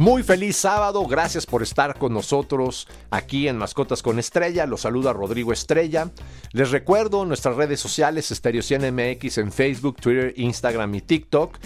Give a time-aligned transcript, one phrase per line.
[0.00, 4.64] Muy feliz sábado, gracias por estar con nosotros aquí en Mascotas con Estrella.
[4.64, 6.10] Los saluda Rodrigo Estrella.
[6.52, 11.58] Les recuerdo nuestras redes sociales, Stereo 100 MX en Facebook, Twitter, Instagram y TikTok.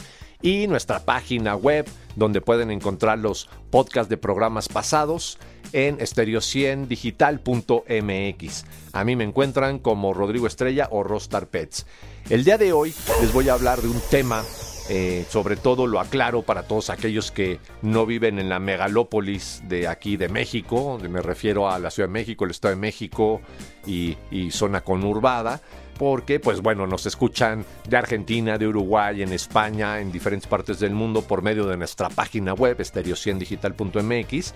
[0.42, 5.38] Y nuestra página web, donde pueden encontrar los podcasts de programas pasados
[5.72, 8.64] en stereo100digital.mx.
[8.94, 11.86] A mí me encuentran como Rodrigo Estrella o Rostar Pets.
[12.28, 14.42] El día de hoy les voy a hablar de un tema
[14.90, 19.88] eh, sobre todo lo aclaro para todos aquellos que no viven en la megalópolis de
[19.88, 23.40] aquí de México, me refiero a la Ciudad de México, el Estado de México
[23.86, 24.16] y,
[24.50, 25.62] zona conurbada,
[25.98, 30.92] porque pues bueno, nos escuchan de Argentina, de Uruguay, en España, en diferentes partes del
[30.92, 34.54] mundo por medio de nuestra página web, estereo100digital.mx.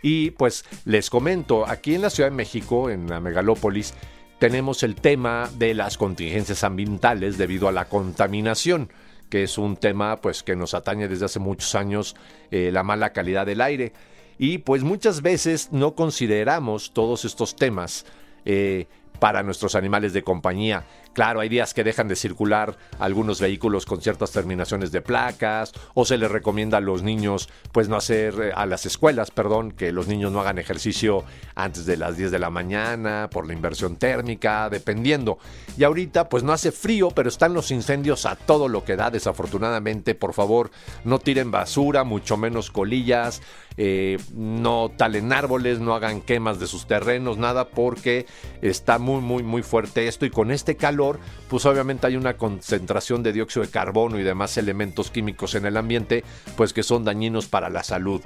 [0.00, 3.92] Y pues les comento, aquí en la Ciudad de México, en la megalópolis,
[4.38, 8.88] tenemos el tema de las contingencias ambientales debido a la contaminación
[9.28, 12.16] que es un tema pues que nos atañe desde hace muchos años
[12.50, 13.92] eh, la mala calidad del aire
[14.38, 18.06] y pues muchas veces no consideramos todos estos temas
[18.44, 18.86] eh,
[19.18, 20.86] para nuestros animales de compañía.
[21.18, 26.04] Claro, hay días que dejan de circular algunos vehículos con ciertas terminaciones de placas o
[26.04, 29.90] se les recomienda a los niños pues no hacer eh, a las escuelas, perdón, que
[29.90, 31.24] los niños no hagan ejercicio
[31.56, 35.40] antes de las 10 de la mañana por la inversión térmica, dependiendo.
[35.76, 39.10] Y ahorita pues no hace frío, pero están los incendios a todo lo que da
[39.10, 40.14] desafortunadamente.
[40.14, 40.70] Por favor,
[41.02, 43.42] no tiren basura, mucho menos colillas,
[43.80, 48.26] eh, no talen árboles, no hagan quemas de sus terrenos, nada porque
[48.60, 53.22] está muy muy muy fuerte esto y con este calor pues obviamente hay una concentración
[53.22, 56.24] de dióxido de carbono y demás elementos químicos en el ambiente,
[56.56, 58.20] pues que son dañinos para la salud.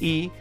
[0.00, 0.32] Y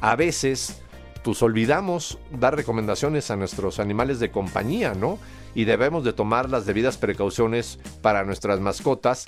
[0.00, 0.82] a veces,
[1.22, 5.18] pues olvidamos dar recomendaciones a nuestros animales de compañía, ¿no?
[5.54, 9.26] Y debemos de tomar las debidas precauciones para nuestras mascotas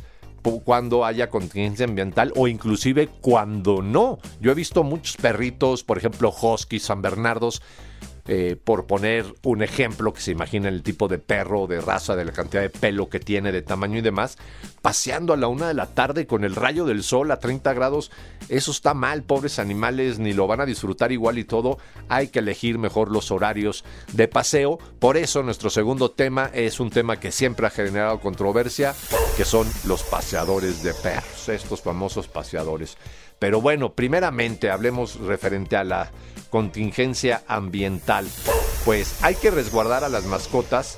[0.65, 4.19] cuando haya contingencia ambiental o inclusive cuando no.
[4.41, 7.63] Yo he visto muchos perritos, por ejemplo, huskies, san bernardos,
[8.27, 12.25] eh, por poner un ejemplo que se imagina el tipo de perro, de raza, de
[12.25, 14.39] la cantidad de pelo que tiene, de tamaño y demás,
[14.81, 18.11] paseando a la una de la tarde con el rayo del sol a 30 grados,
[18.49, 22.39] eso está mal, pobres animales, ni lo van a disfrutar igual y todo, hay que
[22.39, 27.31] elegir mejor los horarios de paseo, por eso nuestro segundo tema es un tema que
[27.31, 28.95] siempre ha generado controversia,
[29.37, 32.97] que son los paseadores de perros, estos famosos paseadores.
[33.45, 36.11] Pero bueno, primeramente hablemos referente a la
[36.49, 38.27] contingencia ambiental.
[38.87, 40.97] Pues hay que resguardar a las mascotas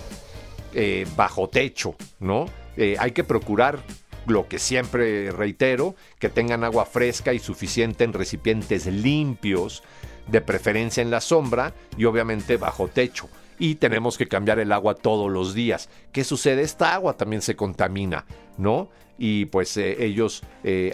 [0.72, 2.46] eh, bajo techo, ¿no?
[2.76, 3.80] Eh, hay que procurar
[4.26, 9.82] lo que siempre reitero, que tengan agua fresca y suficiente en recipientes limpios,
[10.28, 13.28] de preferencia en la sombra y obviamente bajo techo.
[13.58, 15.88] Y tenemos que cambiar el agua todos los días.
[16.12, 16.62] ¿Qué sucede?
[16.62, 18.24] Esta agua también se contamina,
[18.56, 18.88] ¿no?
[19.18, 20.42] Y pues eh, ellos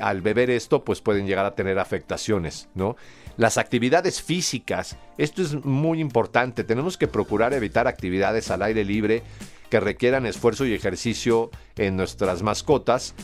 [0.00, 2.97] al beber esto pues pueden llegar a tener afectaciones, ¿no?
[3.37, 9.22] Las actividades físicas, esto es muy importante, tenemos que procurar evitar actividades al aire libre
[9.71, 13.15] que requieran esfuerzo y ejercicio en nuestras mascotas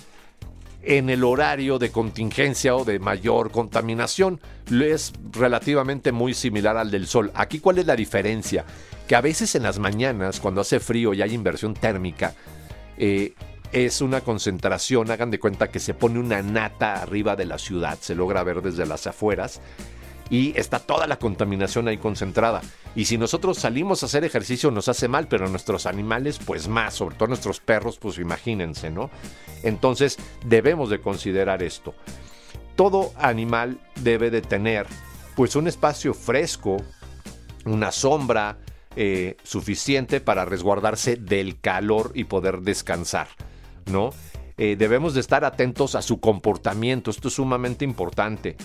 [0.82, 4.40] en el horario de contingencia o de mayor contaminación.
[4.70, 7.30] Es relativamente muy similar al del sol.
[7.34, 8.64] Aquí cuál es la diferencia?
[9.06, 12.34] Que a veces en las mañanas, cuando hace frío y hay inversión térmica,
[12.96, 13.34] eh,
[13.72, 17.98] es una concentración, hagan de cuenta que se pone una nata arriba de la ciudad,
[18.00, 19.60] se logra ver desde las afueras
[20.30, 22.60] y está toda la contaminación ahí concentrada.
[22.94, 26.94] Y si nosotros salimos a hacer ejercicio nos hace mal, pero nuestros animales pues más,
[26.94, 29.10] sobre todo nuestros perros, pues imagínense, ¿no?
[29.62, 31.94] Entonces debemos de considerar esto.
[32.76, 34.86] Todo animal debe de tener
[35.34, 36.78] pues un espacio fresco,
[37.64, 38.58] una sombra
[38.96, 43.28] eh, suficiente para resguardarse del calor y poder descansar,
[43.88, 44.10] ¿no?
[44.56, 48.56] Eh, debemos de estar atentos a su comportamiento, esto es sumamente importante.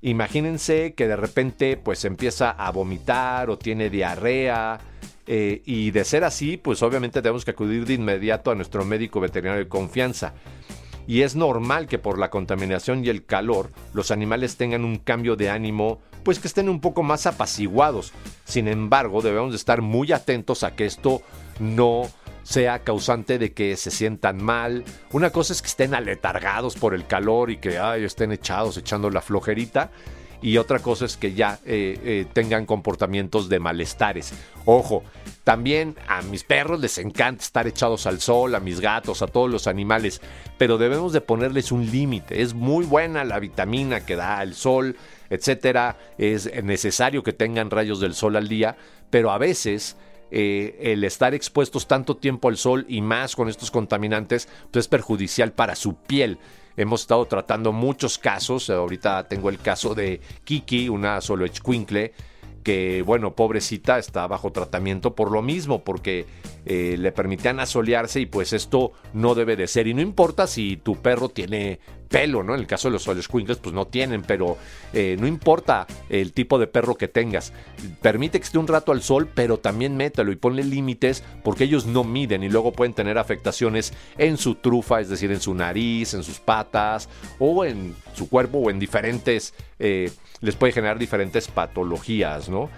[0.00, 4.78] Imagínense que de repente pues empieza a vomitar o tiene diarrea.
[5.26, 9.18] Eh, y de ser así, pues obviamente tenemos que acudir de inmediato a nuestro médico
[9.20, 10.34] veterinario de confianza.
[11.06, 15.36] Y es normal que por la contaminación y el calor los animales tengan un cambio
[15.36, 18.12] de ánimo, pues que estén un poco más apaciguados.
[18.44, 21.22] Sin embargo, debemos de estar muy atentos a que esto
[21.58, 22.10] no
[22.44, 24.84] sea causante de que se sientan mal.
[25.10, 29.22] Una cosa es que estén aletargados por el calor y que estén echados, echando la
[29.22, 29.90] flojerita.
[30.42, 34.34] Y otra cosa es que ya eh, eh, tengan comportamientos de malestares.
[34.66, 35.02] Ojo,
[35.42, 39.50] También a mis perros les encanta estar echados al sol, a mis gatos, a todos
[39.50, 40.20] los animales,
[40.58, 42.42] pero debemos de ponerles un límite.
[42.42, 44.96] Es muy buena la vitamina que da el sol,
[45.30, 45.96] etcétera.
[46.18, 48.76] Es necesario que tengan rayos del sol al día,
[49.08, 49.96] pero a veces
[50.36, 54.88] eh, el estar expuestos tanto tiempo al sol y más con estos contaminantes pues es
[54.88, 56.38] perjudicial para su piel.
[56.76, 58.68] Hemos estado tratando muchos casos.
[58.68, 61.46] Ahorita tengo el caso de Kiki, una solo
[62.64, 66.26] que, bueno, pobrecita, está bajo tratamiento por lo mismo, porque
[66.66, 69.86] eh, le permitían asolearse y pues esto no debe de ser.
[69.86, 71.78] Y no importa si tu perro tiene
[72.14, 72.54] pelo, ¿no?
[72.54, 74.56] En el caso de los Squinkles, pues no tienen, pero
[74.92, 77.52] eh, no importa el tipo de perro que tengas.
[78.02, 81.86] Permite que esté un rato al sol, pero también mételo y ponle límites porque ellos
[81.86, 86.14] no miden y luego pueden tener afectaciones en su trufa, es decir, en su nariz,
[86.14, 87.08] en sus patas
[87.40, 89.52] o en su cuerpo o en diferentes...
[89.80, 92.70] Eh, les puede generar diferentes patologías, ¿no?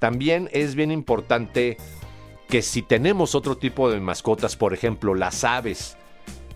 [0.00, 1.76] También es bien importante
[2.48, 5.96] que si tenemos otro tipo de mascotas, por ejemplo las aves,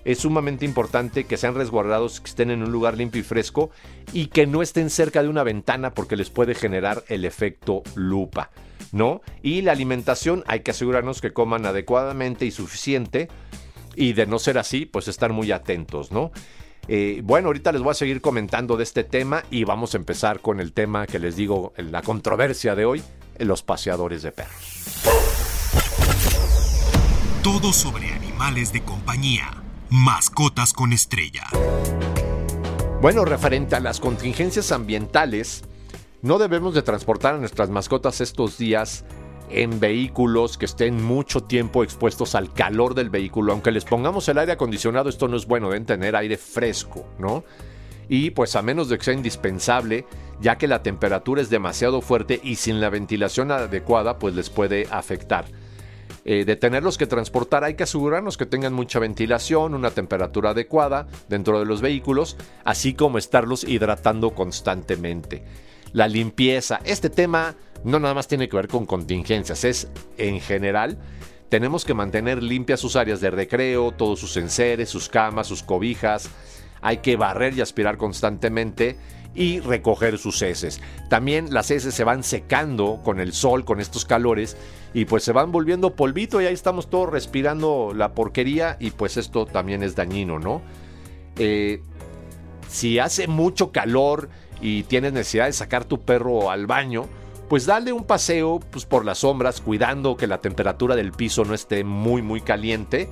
[0.05, 3.71] es sumamente importante que sean resguardados, que estén en un lugar limpio y fresco
[4.13, 8.51] y que no estén cerca de una ventana porque les puede generar el efecto lupa,
[8.93, 9.23] ¿no?
[9.43, 13.29] Y la alimentación hay que asegurarnos que coman adecuadamente y suficiente
[13.97, 16.33] y de no ser así, pues estar muy atentos, ¿no?
[16.89, 20.41] Eh, bueno, ahorita les voy a seguir comentando de este tema y vamos a empezar
[20.41, 23.03] con el tema que les digo, la controversia de hoy,
[23.39, 24.85] los paseadores de perros.
[27.43, 29.64] Todo sobre animales de compañía,
[29.95, 31.45] mascotas con estrella.
[33.01, 35.63] Bueno, referente a las contingencias ambientales,
[36.21, 39.05] no debemos de transportar a nuestras mascotas estos días
[39.51, 43.53] en vehículos que estén mucho tiempo expuestos al calor del vehículo.
[43.53, 47.45] Aunque les pongamos el aire acondicionado, esto no es bueno, deben tener aire fresco, ¿no?
[48.09, 50.07] Y pues a menos de que sea indispensable,
[50.41, 54.89] ya que la temperatura es demasiado fuerte y sin la ventilación adecuada, pues les puede
[54.91, 55.47] afectar.
[56.27, 61.07] Eh, de tenerlos que transportar hay que asegurarnos que tengan mucha ventilación, una temperatura adecuada
[61.29, 65.45] dentro de los vehículos, así como estarlos hidratando constantemente.
[65.93, 67.55] La limpieza, este tema
[67.85, 70.99] no nada más tiene que ver con contingencias, es en general.
[71.51, 76.31] Tenemos que mantener limpias sus áreas de recreo, todos sus enseres, sus camas, sus cobijas.
[76.81, 78.97] Hay que barrer y aspirar constantemente
[79.35, 80.81] y recoger sus heces.
[81.09, 84.57] También las heces se van secando con el sol, con estos calores,
[84.93, 89.17] y pues se van volviendo polvito y ahí estamos todos respirando la porquería y pues
[89.17, 90.63] esto también es dañino, ¿no?
[91.37, 91.83] Eh,
[92.69, 94.29] si hace mucho calor
[94.61, 97.07] y tienes necesidad de sacar tu perro al baño,
[97.49, 101.55] pues dale un paseo pues, por las sombras, cuidando que la temperatura del piso no
[101.55, 103.09] esté muy muy caliente.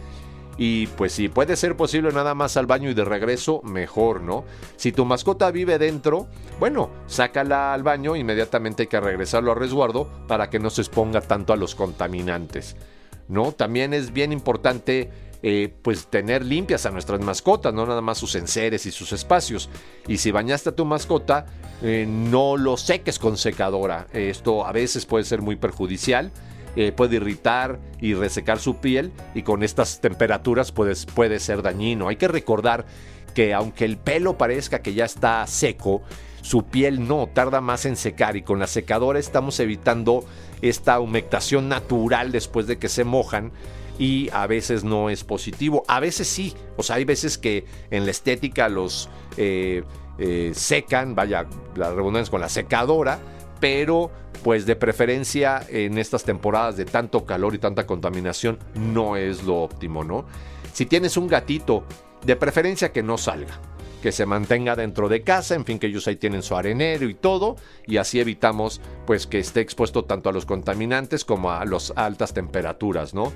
[0.65, 4.45] Y pues si puede ser posible nada más al baño y de regreso, mejor, ¿no?
[4.77, 6.29] Si tu mascota vive dentro,
[6.61, 11.21] bueno, sácala al baño, inmediatamente hay que regresarlo a resguardo para que no se exponga
[11.21, 12.77] tanto a los contaminantes,
[13.27, 13.51] ¿no?
[13.51, 15.11] También es bien importante
[15.43, 19.69] eh, pues tener limpias a nuestras mascotas, no nada más sus enseres y sus espacios.
[20.07, 21.45] Y si bañaste a tu mascota,
[21.83, 24.07] eh, no lo seques con secadora.
[24.13, 26.31] Esto a veces puede ser muy perjudicial.
[26.75, 32.09] Eh, puede irritar y resecar su piel y con estas temperaturas puede ser dañino.
[32.09, 32.87] Hay que recordar
[33.35, 36.03] que aunque el pelo parezca que ya está seco,
[36.43, 40.25] su piel no, tarda más en secar y con la secadora estamos evitando
[40.61, 43.53] esta humectación natural después de que se mojan
[43.99, 45.85] y a veces no es positivo.
[45.89, 49.85] A veces sí, o sea, hay veces que en la estética los eh,
[50.19, 53.21] eh, secan, vaya, la redundancia con la secadora,
[53.63, 54.11] pero
[54.43, 59.63] pues de preferencia en estas temporadas de tanto calor y tanta contaminación no es lo
[59.63, 60.25] óptimo, ¿no?
[60.73, 61.85] Si tienes un gatito,
[62.25, 63.61] de preferencia que no salga,
[64.03, 67.15] que se mantenga dentro de casa, en fin, que ellos ahí tienen su arenero y
[67.15, 67.55] todo,
[67.87, 72.35] y así evitamos pues que esté expuesto tanto a los contaminantes como a las altas
[72.35, 73.33] temperaturas, ¿no?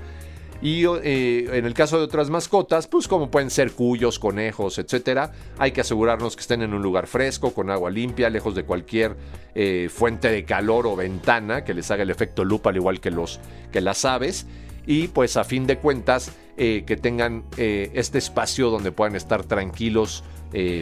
[0.61, 5.31] Y eh, en el caso de otras mascotas, pues como pueden ser cuyos, conejos, etcétera,
[5.59, 9.15] hay que asegurarnos que estén en un lugar fresco, con agua limpia, lejos de cualquier
[9.53, 13.11] eh, fuente de calor o ventana que les haga el efecto lupa, al igual que,
[13.11, 13.39] los,
[13.71, 14.47] que las aves.
[14.87, 20.23] Y pues a fin de cuentas, eh, que tengan este espacio donde puedan estar tranquilos,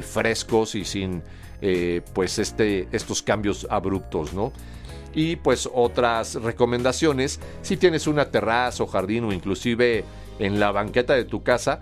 [0.03, 1.24] frescos y sin
[2.13, 4.53] pues este, estos cambios abruptos, ¿no?
[5.15, 10.03] Y pues otras recomendaciones, si tienes una terraza o jardín o inclusive
[10.39, 11.79] en la banqueta de tu casa,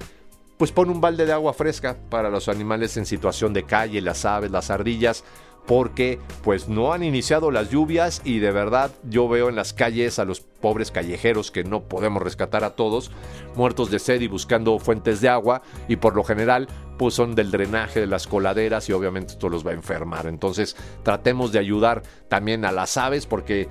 [0.57, 4.23] pues pon un balde de agua fresca para los animales en situación de calle, las
[4.23, 5.23] aves, las ardillas,
[5.65, 10.20] porque pues no han iniciado las lluvias y de verdad yo veo en las calles
[10.20, 13.12] a los pobres callejeros que no podemos rescatar a todos,
[13.55, 16.67] muertos de sed y buscando fuentes de agua y por lo general
[16.98, 20.27] pues son del drenaje de las coladeras y obviamente esto los va a enfermar.
[20.27, 23.67] Entonces tratemos de ayudar también a las aves porque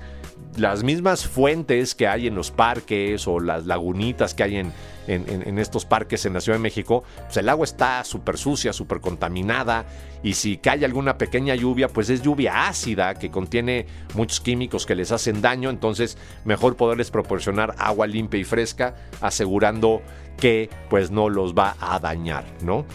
[0.57, 4.73] las mismas fuentes que hay en los parques o las lagunitas que hay en,
[5.07, 9.01] en, estos parques en la Ciudad de México, pues el agua está súper sucia, súper
[9.01, 9.85] contaminada
[10.21, 14.95] y si cae alguna pequeña lluvia, pues es lluvia ácida que contiene muchos químicos que
[14.95, 20.01] les hacen daño, entonces mejor poderles proporcionar agua limpia y fresca, asegurando
[20.37, 22.85] que pues no los va a dañar, ¿no?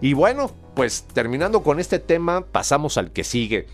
[0.00, 3.66] Y bueno, pues terminando con este tema, pasamos al que sigue.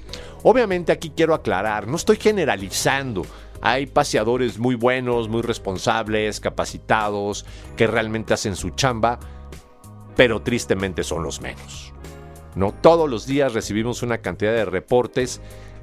[0.42, 3.24] Obviamente aquí quiero aclarar, no estoy generalizando.
[3.62, 7.44] Hay paseadores muy buenos, muy responsables, capacitados,
[7.76, 9.18] que realmente hacen su chamba,
[10.16, 11.92] pero tristemente son los menos.
[12.54, 12.72] ¿no?
[12.72, 15.40] Todos los días recibimos una cantidad de reportes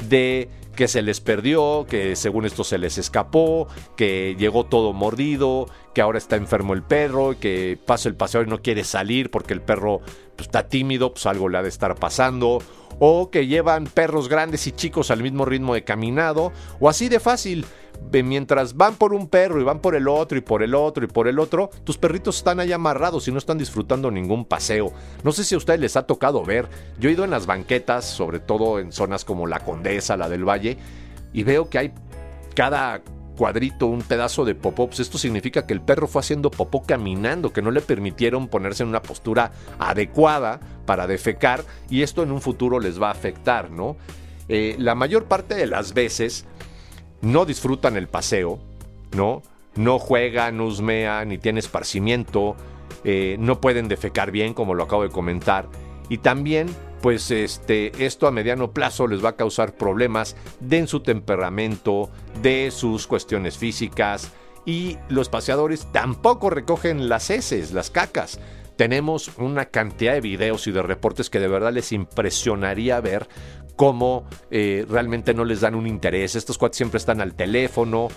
[0.09, 5.67] de que se les perdió, que según esto se les escapó, que llegó todo mordido,
[5.97, 9.55] que ahora está enfermo el perro, que pasa el paseador y no quiere salir porque
[9.55, 10.01] el perro
[10.35, 12.59] pues, está tímido, pues algo le ha de estar pasando,
[12.99, 17.19] o que llevan perros grandes y chicos al mismo ritmo de caminado, o así de
[17.19, 17.65] fácil.
[18.11, 21.07] Mientras van por un perro y van por el otro y por el otro y
[21.07, 24.93] por el otro, tus perritos están ahí amarrados y no están disfrutando ningún paseo.
[25.23, 28.05] No sé si a ustedes les ha tocado ver, yo he ido en las banquetas,
[28.05, 30.77] sobre todo en zonas como la Condesa, la del Valle,
[31.33, 31.93] y veo que hay
[32.53, 33.01] cada
[33.37, 37.53] cuadrito, un pedazo de popó, pues esto significa que el perro fue haciendo popó caminando,
[37.53, 42.41] que no le permitieron ponerse en una postura adecuada para defecar y esto en un
[42.41, 43.95] futuro les va a afectar, ¿no?
[44.49, 46.45] Eh, la mayor parte de las veces
[47.21, 48.59] no disfrutan el paseo,
[49.15, 49.41] ¿no?
[49.75, 52.57] No juegan, no husmean, ni tienen esparcimiento,
[53.03, 55.69] eh, no pueden defecar bien, como lo acabo de comentar,
[56.09, 56.67] y también
[57.01, 62.09] pues este, esto a mediano plazo les va a causar problemas de en su temperamento,
[62.41, 64.31] de sus cuestiones físicas
[64.65, 68.39] y los paseadores tampoco recogen las heces, las cacas.
[68.77, 73.27] Tenemos una cantidad de videos y de reportes que de verdad les impresionaría ver
[73.75, 76.35] cómo eh, realmente no les dan un interés.
[76.35, 78.09] Estos cuates siempre están al teléfono,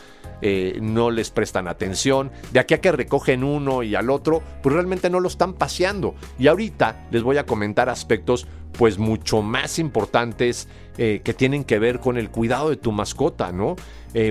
[0.43, 2.31] eh, no les prestan atención.
[2.53, 6.15] De aquí a que recogen uno y al otro, pues realmente no lo están paseando.
[6.39, 11.79] Y ahorita les voy a comentar aspectos pues mucho más importantes eh, que tienen que
[11.79, 13.77] ver con el cuidado de tu mascota, ¿no?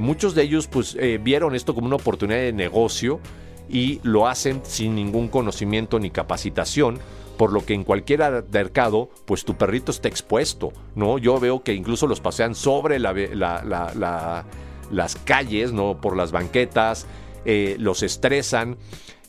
[0.01, 3.21] muchos de ellos pues vieron esto como una oportunidad de negocio
[3.69, 6.99] y lo hacen sin ningún conocimiento ni capacitación
[7.39, 11.17] por lo que en cualquier mercado, pues tu perrito está expuesto, ¿no?
[11.17, 13.15] Yo veo que incluso los pasean sobre las
[15.23, 16.01] calles, ¿no?
[16.01, 17.07] Por las banquetas,
[17.45, 18.75] eh, los estresan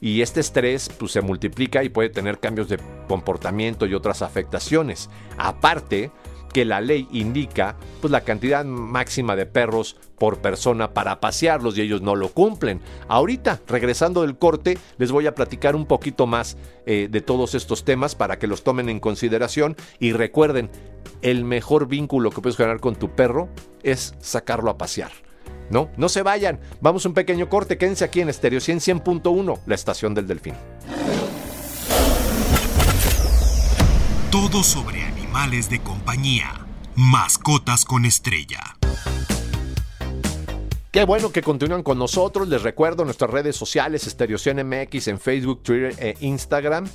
[0.00, 5.08] y este estrés pues, se multiplica y puede tener cambios de comportamiento y otras afectaciones.
[5.38, 6.10] Aparte,
[6.52, 11.82] que la ley indica pues la cantidad máxima de perros por persona para pasearlos y
[11.82, 12.80] ellos no lo cumplen.
[13.08, 17.84] Ahorita, regresando del corte, les voy a platicar un poquito más eh, de todos estos
[17.84, 20.70] temas para que los tomen en consideración y recuerden,
[21.22, 23.48] el mejor vínculo que puedes generar con tu perro
[23.82, 25.10] es sacarlo a pasear.
[25.70, 26.60] No, no se vayan.
[26.80, 27.78] Vamos a un pequeño corte.
[27.78, 30.54] Quédense aquí en Estéreo 100.1, la estación del Delfín.
[34.30, 34.89] Todo sobre
[35.30, 36.66] animales de compañía.
[36.96, 38.76] Mascotas con estrella.
[40.90, 42.48] Qué bueno que continúan con nosotros.
[42.48, 46.88] Les recuerdo nuestras redes sociales, Estereo MX en Facebook, Twitter e Instagram.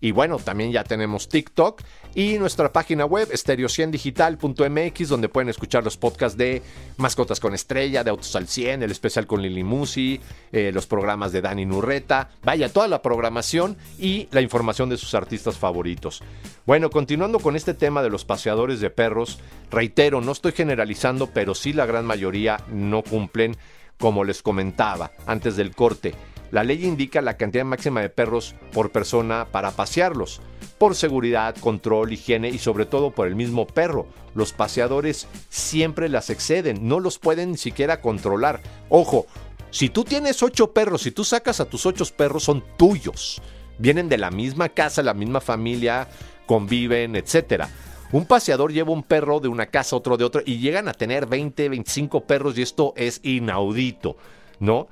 [0.00, 1.82] Y bueno, también ya tenemos TikTok
[2.14, 6.62] y nuestra página web estereociendigital.mx donde pueden escuchar los podcasts de
[6.96, 10.20] Mascotas con Estrella, de Autos al 100, el especial con Lili Musi,
[10.52, 15.14] eh, los programas de Dani Nurreta, vaya, toda la programación y la información de sus
[15.14, 16.22] artistas favoritos.
[16.64, 19.40] Bueno, continuando con este tema de los paseadores de perros,
[19.70, 23.56] reitero, no estoy generalizando, pero sí la gran mayoría no cumplen
[23.98, 26.14] como les comentaba antes del corte.
[26.50, 30.40] La ley indica la cantidad máxima de perros por persona para pasearlos,
[30.78, 34.06] por seguridad, control, higiene y sobre todo por el mismo perro.
[34.34, 38.60] Los paseadores siempre las exceden, no los pueden ni siquiera controlar.
[38.88, 39.26] Ojo,
[39.70, 43.42] si tú tienes ocho perros, si tú sacas a tus ocho perros, son tuyos.
[43.78, 46.08] Vienen de la misma casa, la misma familia,
[46.46, 47.64] conviven, etc.
[48.10, 51.26] Un paseador lleva un perro de una casa, otro de otra, y llegan a tener
[51.26, 54.16] 20, 25 perros y esto es inaudito,
[54.60, 54.88] ¿no?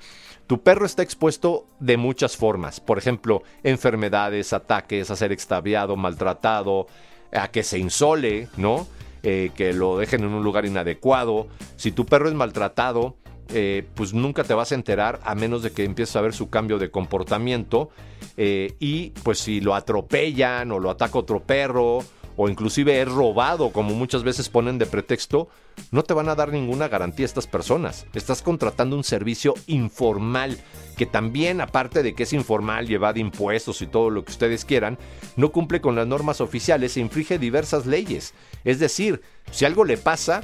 [0.46, 6.87] Tu perro está expuesto de muchas formas, por ejemplo, enfermedades, ataques, a ser extraviado, maltratado,
[7.32, 8.87] a que se insole, ¿no?
[9.23, 11.49] Eh, que lo dejen en un lugar inadecuado.
[11.75, 13.16] Si tu perro es maltratado,
[13.49, 16.49] eh, pues nunca te vas a enterar a menos de que empieces a ver su
[16.49, 17.90] cambio de comportamiento.
[18.37, 22.04] Eh, y pues si lo atropellan o lo ataca otro perro
[22.37, 25.49] o inclusive es robado, como muchas veces ponen de pretexto,
[25.90, 28.07] no te van a dar ninguna garantía estas personas.
[28.14, 30.59] Estás contratando un servicio informal
[30.97, 34.64] que también, aparte de que es informal, lleva de impuestos y todo lo que ustedes
[34.64, 34.99] quieran,
[35.37, 38.35] no cumple con las normas oficiales e infringe diversas leyes.
[38.64, 40.43] Es decir, si algo le pasa,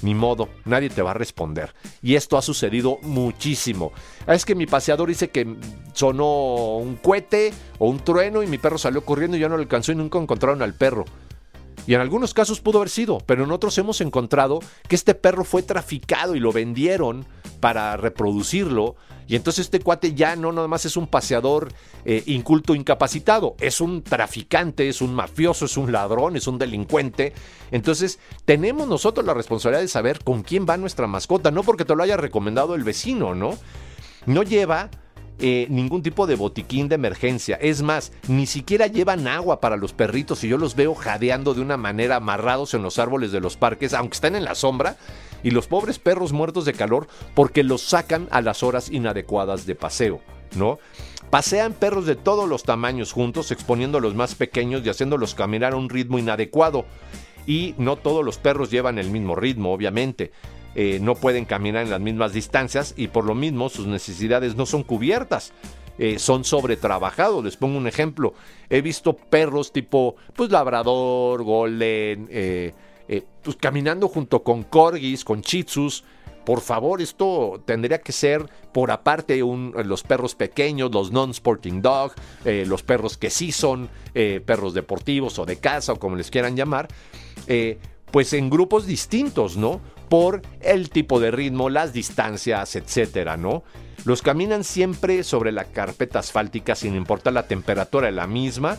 [0.00, 1.74] ni modo, nadie te va a responder.
[2.02, 3.92] Y esto ha sucedido muchísimo.
[4.26, 5.56] Ah, es que mi paseador dice que
[5.92, 9.62] sonó un cohete o un trueno y mi perro salió corriendo y ya no lo
[9.62, 11.04] alcanzó y nunca encontraron al perro.
[11.86, 15.44] Y en algunos casos pudo haber sido, pero en otros hemos encontrado que este perro
[15.44, 17.26] fue traficado y lo vendieron
[17.60, 18.96] para reproducirlo.
[19.26, 21.72] Y entonces este cuate ya no nada más es un paseador
[22.04, 27.32] eh, inculto incapacitado, es un traficante, es un mafioso, es un ladrón, es un delincuente.
[27.70, 31.96] Entonces tenemos nosotros la responsabilidad de saber con quién va nuestra mascota, no porque te
[31.96, 33.56] lo haya recomendado el vecino, ¿no?
[34.26, 34.90] No lleva
[35.38, 37.56] eh, ningún tipo de botiquín de emergencia.
[37.60, 41.60] Es más, ni siquiera llevan agua para los perritos y yo los veo jadeando de
[41.60, 44.96] una manera amarrados en los árboles de los parques, aunque están en la sombra,
[45.42, 49.74] y los pobres perros muertos de calor porque los sacan a las horas inadecuadas de
[49.74, 50.20] paseo,
[50.54, 50.78] ¿no?
[51.30, 55.72] Pasean perros de todos los tamaños juntos, exponiendo a los más pequeños y haciéndolos caminar
[55.72, 56.84] a un ritmo inadecuado.
[57.46, 60.30] Y no todos los perros llevan el mismo ritmo, obviamente.
[60.74, 64.66] Eh, no pueden caminar en las mismas distancias y por lo mismo sus necesidades no
[64.66, 65.52] son cubiertas.
[65.98, 67.44] Eh, son sobretrabajados.
[67.44, 68.32] Les pongo un ejemplo.
[68.70, 72.72] He visto perros tipo, pues labrador, golden, eh,
[73.42, 76.04] pues caminando junto con corgis, con chitsus.
[76.46, 79.40] Por favor, esto tendría que ser por aparte
[79.84, 82.14] los perros pequeños, los non-sporting dog,
[82.44, 86.88] los perros que sí son perros deportivos o de casa o como les quieran llamar,
[88.10, 89.80] pues en grupos distintos, ¿no?
[90.12, 93.62] Por el tipo de ritmo, las distancias, etcétera, ¿no?
[94.04, 98.76] Los caminan siempre sobre la carpeta asfáltica sin importar la temperatura de la misma.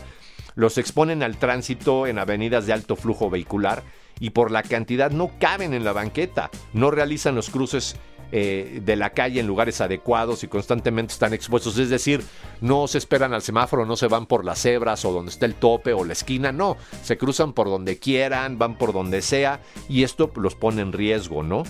[0.53, 3.81] Los exponen al tránsito en avenidas de alto flujo vehicular
[4.19, 6.51] y por la cantidad no caben en la banqueta.
[6.71, 7.95] No realizan los cruces
[8.35, 11.77] eh, de la calle en lugares adecuados y constantemente están expuestos.
[11.77, 12.23] Es decir,
[12.61, 15.53] no se esperan al semáforo, no se van por las cebras o donde está el
[15.53, 20.01] tope o la esquina, no, se cruzan por donde quieran, van por donde sea y
[20.01, 21.61] esto los pone en riesgo, ¿no?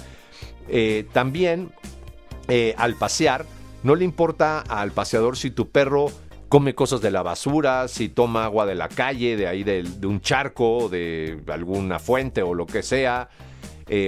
[0.70, 1.74] Eh, también
[2.48, 3.46] eh, al pasear,
[3.84, 6.06] no le importa al paseador si tu perro
[6.48, 10.08] come cosas de la basura, si toma agua de la calle, de ahí de, de
[10.08, 13.28] un charco, de alguna fuente o lo que sea,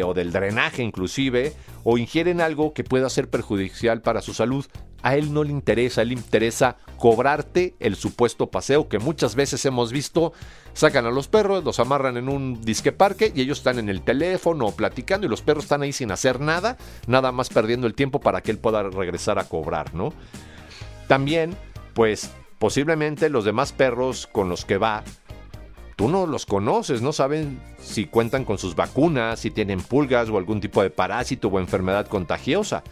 [0.05, 1.53] o del drenaje inclusive,
[1.85, 4.65] o ingieren algo que pueda ser perjudicial para su salud,
[5.03, 9.63] a él no le interesa, él le interesa cobrarte el supuesto paseo que muchas veces
[9.65, 10.33] hemos visto,
[10.73, 14.01] sacan a los perros, los amarran en un disque parque y ellos están en el
[14.01, 18.19] teléfono platicando y los perros están ahí sin hacer nada, nada más perdiendo el tiempo
[18.19, 20.11] para que él pueda regresar a cobrar, ¿no?
[21.07, 21.55] También,
[21.93, 25.03] pues posiblemente los demás perros con los que va
[25.95, 30.37] tú no los conoces, no saben si cuentan con sus vacunas, si tienen pulgas o
[30.37, 32.83] algún tipo de parásito o enfermedad contagiosa,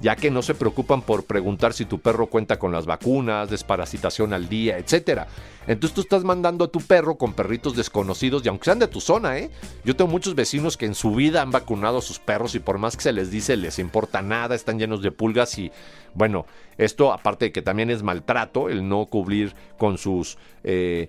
[0.00, 4.32] ya que no se preocupan por preguntar si tu perro cuenta con las vacunas, desparasitación
[4.32, 5.22] al día, etc.
[5.66, 9.00] Entonces tú estás mandando a tu perro con perritos desconocidos y aunque sean de tu
[9.00, 9.50] zona, ¿eh?
[9.84, 12.78] Yo tengo muchos vecinos que en su vida han vacunado a sus perros y por
[12.78, 15.72] más que se les dice les importa nada, están llenos de pulgas y
[16.14, 16.46] bueno,
[16.78, 20.38] esto aparte de que también es maltrato, el no cubrir con sus...
[20.64, 21.08] Eh,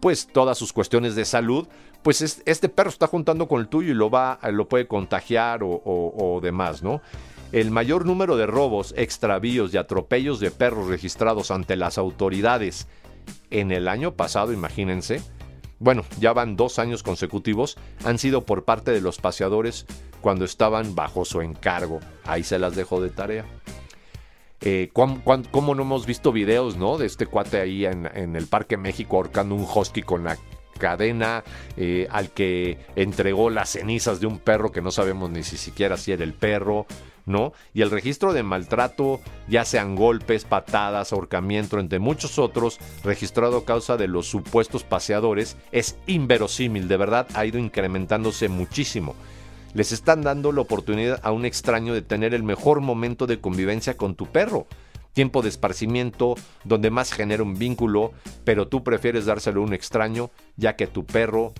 [0.00, 1.68] pues todas sus cuestiones de salud,
[2.02, 6.40] pues este perro está juntando con el tuyo y lo va, lo puede contagiar o,
[6.42, 7.02] demás, ¿no?
[7.52, 12.86] El mayor número de robos, extravíos y atropellos de perros registrados ante las autoridades
[13.50, 15.20] en el año pasado, imagínense,
[15.80, 19.86] bueno, ya van dos años consecutivos, han sido por parte de los paseadores
[20.20, 22.00] cuando estaban bajo su encargo.
[22.24, 23.46] Ahí se las dejo de tarea.
[24.62, 26.98] Eh, ¿cómo, no hemos visto videos, ¿no?
[26.98, 30.36] De este cuate ahí en, el Parque México ahorcando un husky con la
[30.78, 31.44] cadena
[31.76, 35.96] eh, al que entregó las cenizas de un perro que no sabemos ni si siquiera
[35.96, 36.86] si era el perro,
[37.24, 37.52] ¿no?
[37.72, 43.64] Y el registro de maltrato, ya sean golpes, patadas, ahorcamiento, entre muchos otros, registrado a
[43.64, 49.14] causa de los supuestos paseadores, es inverosímil, de verdad ha ido incrementándose muchísimo
[49.74, 53.96] les están dando la oportunidad a un extraño de tener el mejor momento de convivencia
[53.96, 54.66] con tu perro.
[55.12, 58.12] Tiempo de esparcimiento donde más genera un vínculo,
[58.44, 61.52] pero tú prefieres dárselo a un extraño ya que tu perro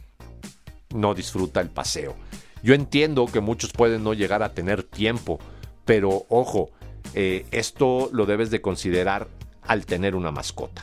[0.94, 2.14] no disfruta el paseo.
[2.62, 5.38] Yo entiendo que muchos pueden no llegar a tener tiempo,
[5.85, 6.70] pero ojo,
[7.14, 9.29] eh, esto lo debes de considerar
[9.62, 10.83] al tener una mascota.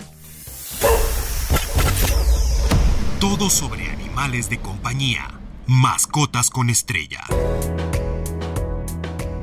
[3.20, 5.28] Todo sobre animales de compañía.
[5.70, 7.26] Mascotas con estrella.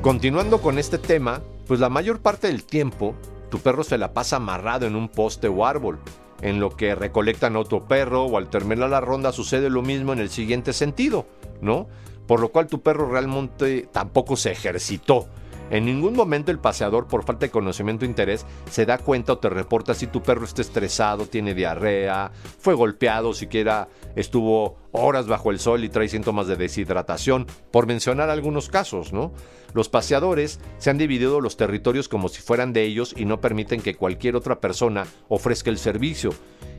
[0.01, 3.13] Continuando con este tema, pues la mayor parte del tiempo
[3.51, 5.99] tu perro se la pasa amarrado en un poste o árbol,
[6.41, 10.19] en lo que recolectan otro perro o al terminar la ronda sucede lo mismo en
[10.19, 11.27] el siguiente sentido,
[11.61, 11.87] ¿no?
[12.25, 15.27] Por lo cual tu perro realmente tampoco se ejercitó.
[15.71, 19.39] En ningún momento el paseador, por falta de conocimiento o interés, se da cuenta o
[19.39, 25.51] te reporta si tu perro está estresado, tiene diarrea, fue golpeado, siquiera estuvo horas bajo
[25.51, 29.33] el sol y trae síntomas de deshidratación, por mencionar algunos casos, ¿no?
[29.73, 33.81] Los paseadores se han dividido los territorios como si fueran de ellos y no permiten
[33.81, 36.29] que cualquier otra persona ofrezca el servicio.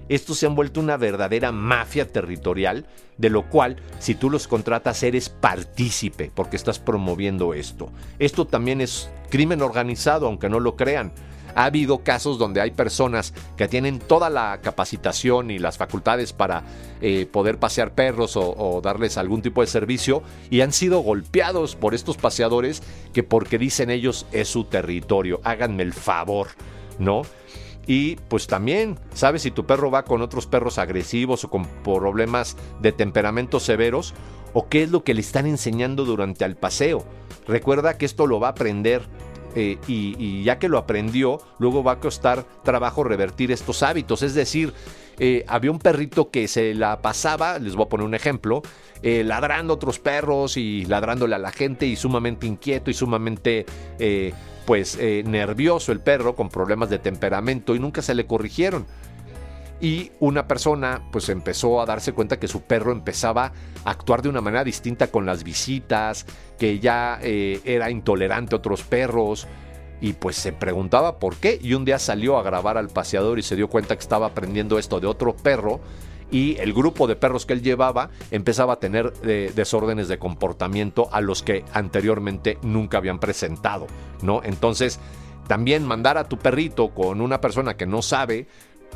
[0.08, 2.86] Estos se han vuelto una verdadera mafia territorial,
[3.18, 7.90] de lo cual, si tú los contratas, eres partícipe, porque estás promoviendo esto.
[8.18, 11.12] Esto también es crimen organizado, aunque no lo crean.
[11.56, 16.64] Ha habido casos donde hay personas que tienen toda la capacitación y las facultades para
[17.00, 21.74] eh, poder pasear perros o, o, darles algún tipo de servicio y han sido golpeados
[21.74, 22.82] por estos paseadores
[23.14, 25.40] que porque dicen ellos es su territorio.
[25.44, 26.48] Háganme el favor,
[26.98, 27.22] ¿no?
[27.86, 29.42] Y pues también, ¿sabes?
[29.42, 34.14] Si tu perro va con otros perros agresivos o con problemas de temperamento severos,
[34.52, 37.04] o qué es lo que le están enseñando durante el paseo.
[37.46, 39.02] Recuerda que esto lo va a aprender
[39.54, 44.22] eh, y, ya que lo aprendió, luego va a costar trabajo revertir estos hábitos.
[44.22, 44.72] Es decir,
[45.18, 48.62] eh, había un perrito que se la pasaba, les voy a poner un ejemplo,
[49.02, 53.64] eh, ladrando a otros perros y ladrándole a la gente y sumamente inquieto y sumamente
[54.66, 58.86] eh, pues nervioso el perro con problemas de temperamento y nunca se le corrigieron.
[59.80, 63.52] Y una persona pues empezó a darse cuenta que su perro empezaba
[63.84, 66.24] a actuar de una manera distinta con las visitas,
[66.58, 69.46] que ya era intolerante a otros perros,
[70.00, 73.42] y pues se preguntaba por qué y un día salió a grabar al paseador y
[73.42, 75.80] se dio cuenta que estaba aprendiendo esto de otro perro
[76.30, 81.08] y el grupo de perros que él llevaba empezaba a tener eh, desórdenes de comportamiento
[81.12, 83.86] a los que anteriormente nunca habían presentado,
[84.22, 84.42] ¿no?
[84.44, 84.98] Entonces,
[85.46, 88.46] también mandar a tu perrito con una persona que no sabe,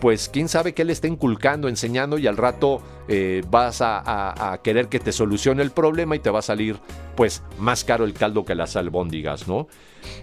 [0.00, 4.52] pues quién sabe qué le está inculcando, enseñando y al rato eh, vas a, a,
[4.52, 6.80] a, querer que te solucione el problema y te va a salir
[7.16, 9.68] pues más caro el caldo que las albóndigas, ¿no?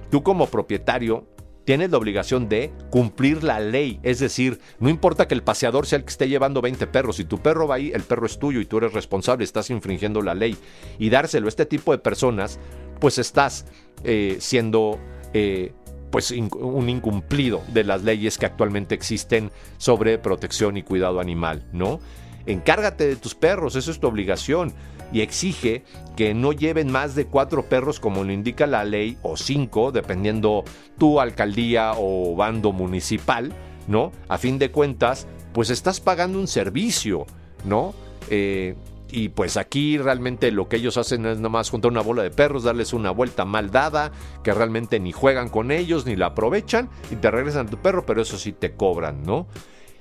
[0.10, 1.28] Tú como propietario
[1.68, 4.00] tienes la obligación de cumplir la ley.
[4.02, 7.26] Es decir, no importa que el paseador sea el que esté llevando 20 perros, si
[7.26, 10.34] tu perro va ahí, el perro es tuyo y tú eres responsable, estás infringiendo la
[10.34, 10.56] ley.
[10.98, 12.58] Y dárselo a este tipo de personas,
[13.02, 13.66] pues estás
[14.06, 14.98] eh, siendo...
[15.34, 15.74] Eh,
[16.10, 22.00] pues un incumplido de las leyes que actualmente existen sobre protección y cuidado animal, ¿no?
[22.46, 24.74] Encárgate de tus perros, eso es tu obligación
[25.12, 25.84] y exige
[26.16, 30.64] que no lleven más de cuatro perros como lo indica la ley o cinco, dependiendo
[30.98, 33.54] tu alcaldía o bando municipal,
[33.88, 34.12] ¿no?
[34.28, 37.26] A fin de cuentas, pues estás pagando un servicio,
[37.66, 37.94] ¿no?
[38.30, 38.76] Eh,
[39.10, 42.32] y pues aquí realmente lo que ellos hacen es nada más juntar una bola de
[42.32, 44.12] perros, darles una vuelta mal dada,
[44.44, 48.06] que realmente ni juegan con ellos, ni la aprovechan, y te regresan a tu perro,
[48.06, 49.48] pero eso sí te cobran, ¿no?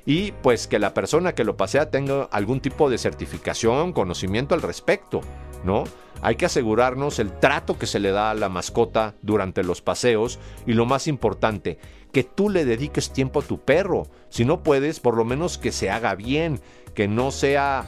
[0.07, 4.62] Y pues que la persona que lo pasea tenga algún tipo de certificación, conocimiento al
[4.62, 5.21] respecto,
[5.64, 5.85] ¿no?
[6.23, 10.38] Hay que asegurarnos el trato que se le da a la mascota durante los paseos
[10.64, 11.79] y lo más importante,
[12.12, 14.07] que tú le dediques tiempo a tu perro.
[14.31, 16.61] Si no puedes, por lo menos que se haga bien,
[16.95, 17.85] que no sea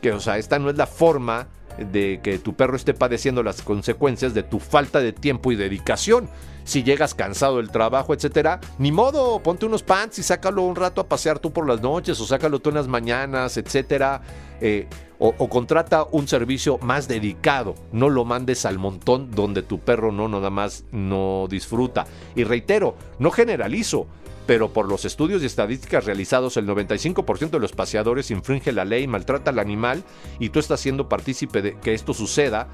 [0.00, 3.62] que o sea, esta no es la forma de que tu perro esté padeciendo las
[3.62, 6.28] consecuencias de tu falta de tiempo y dedicación
[6.64, 11.00] si llegas cansado del trabajo, etcétera, ni modo, ponte unos pants y sácalo un rato
[11.00, 14.22] a pasear tú por las noches o sácalo tú unas mañanas, etcétera.
[14.60, 14.86] Eh,
[15.18, 17.74] o, o, contrata un servicio más dedicado.
[17.92, 22.06] No lo mandes al montón donde tu perro no nada más no disfruta.
[22.34, 24.06] Y reitero, no generalizo,
[24.52, 29.06] pero por los estudios y estadísticas realizados, el 95% de los paseadores infringe la ley,
[29.06, 30.04] maltrata al animal
[30.38, 32.68] y tú estás siendo partícipe de que esto suceda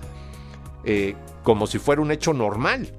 [0.82, 1.14] eh,
[1.44, 2.92] como si fuera un hecho normal.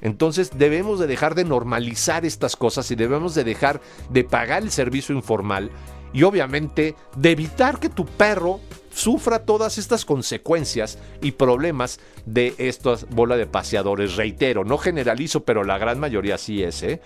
[0.00, 4.72] Entonces debemos de dejar de normalizar estas cosas y debemos de dejar de pagar el
[4.72, 5.70] servicio informal
[6.12, 8.58] y obviamente de evitar que tu perro
[8.92, 14.16] sufra todas estas consecuencias y problemas de estas bola de paseadores.
[14.16, 16.82] Reitero, no generalizo, pero la gran mayoría sí es.
[16.82, 17.00] ¿eh?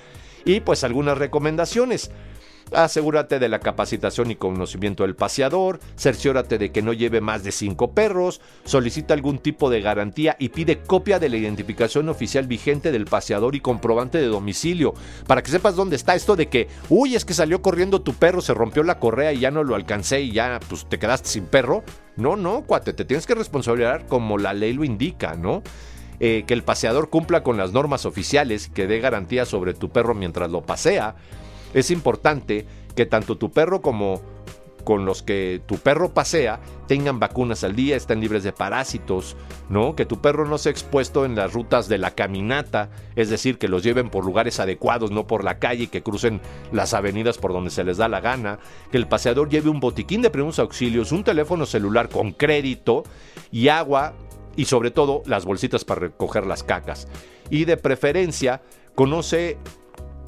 [0.44, 2.10] Y pues algunas recomendaciones.
[2.74, 7.52] Asegúrate de la capacitación y conocimiento del paseador, cerciórate de que no lleve más de
[7.52, 12.90] 5 perros, solicita algún tipo de garantía y pide copia de la identificación oficial vigente
[12.90, 14.94] del paseador y comprobante de domicilio,
[15.26, 18.40] para que sepas dónde está esto de que, uy, es que salió corriendo tu perro,
[18.40, 21.44] se rompió la correa y ya no lo alcancé y ya pues te quedaste sin
[21.44, 21.84] perro.
[22.16, 25.62] No, no, cuate, te tienes que responsabilizar como la ley lo indica, ¿no?
[26.24, 30.14] Eh, que el paseador cumpla con las normas oficiales, que dé garantía sobre tu perro
[30.14, 31.16] mientras lo pasea,
[31.74, 34.22] es importante que tanto tu perro como
[34.84, 39.36] con los que tu perro pasea tengan vacunas al día, estén libres de parásitos,
[39.68, 39.96] ¿no?
[39.96, 43.66] Que tu perro no sea expuesto en las rutas de la caminata, es decir, que
[43.66, 47.70] los lleven por lugares adecuados, no por la calle, que crucen las avenidas por donde
[47.70, 48.60] se les da la gana,
[48.92, 53.02] que el paseador lleve un botiquín de primeros auxilios, un teléfono celular con crédito
[53.50, 54.14] y agua
[54.56, 57.08] y sobre todo las bolsitas para recoger las cacas.
[57.50, 58.62] Y de preferencia,
[58.94, 59.58] conoce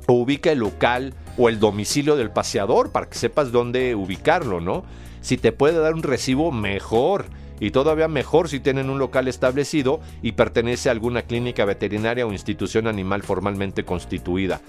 [0.07, 4.85] o ubica el local o el domicilio del paseador para que sepas dónde ubicarlo, ¿no?
[5.21, 7.27] Si te puede dar un recibo, mejor.
[7.61, 12.33] Y todavía mejor si tienen un local establecido y pertenece a alguna clínica veterinaria o
[12.33, 14.61] institución animal formalmente constituida.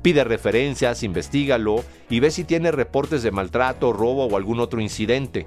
[0.00, 5.46] Pide referencias, investigalo y ve si tiene reportes de maltrato, robo o algún otro incidente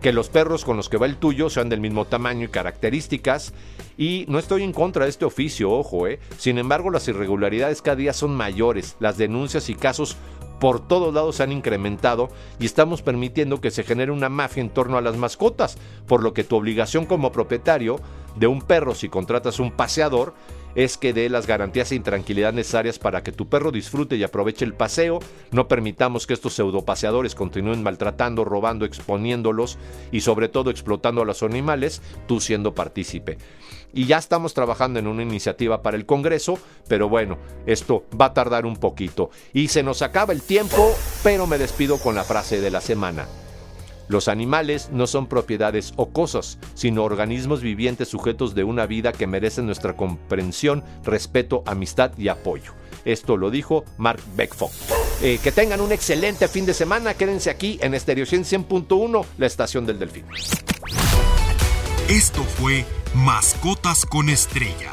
[0.00, 3.52] que los perros con los que va el tuyo sean del mismo tamaño y características.
[3.98, 6.20] Y no estoy en contra de este oficio, ojo, ¿eh?
[6.38, 10.16] Sin embargo, las irregularidades cada día son mayores, las denuncias y casos
[10.60, 12.28] por todos lados se han incrementado
[12.60, 16.34] y estamos permitiendo que se genere una mafia en torno a las mascotas, por lo
[16.34, 17.98] que tu obligación como propietario
[18.36, 20.34] de un perro si contratas un paseador
[20.74, 24.64] es que dé las garantías e intranquilidad necesarias para que tu perro disfrute y aproveche
[24.64, 25.20] el paseo.
[25.50, 29.78] No permitamos que estos pseudopaseadores continúen maltratando, robando, exponiéndolos
[30.12, 33.38] y sobre todo explotando a los animales, tú siendo partícipe.
[33.92, 38.34] Y ya estamos trabajando en una iniciativa para el Congreso, pero bueno, esto va a
[38.34, 39.30] tardar un poquito.
[39.52, 43.26] Y se nos acaba el tiempo, pero me despido con la frase de la semana.
[44.10, 49.28] Los animales no son propiedades o cosas, sino organismos vivientes sujetos de una vida que
[49.28, 52.72] merecen nuestra comprensión, respeto, amistad y apoyo.
[53.04, 54.72] Esto lo dijo Mark Beckfock.
[55.22, 57.14] Eh, que tengan un excelente fin de semana.
[57.14, 60.24] Quédense aquí en Estéreo 100.1, la estación del Delfín.
[62.08, 64.92] Esto fue Mascotas con Estrella.